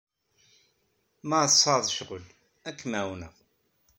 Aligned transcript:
Ma 1.27 1.39
tesɛiḍ 1.51 1.85
ccɣel, 1.93 2.25
ad 2.67 2.75
kem-ɛawneɣ. 2.79 3.33